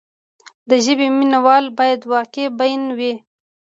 [0.69, 3.13] د ژبې مینه وال باید واقع بین وي.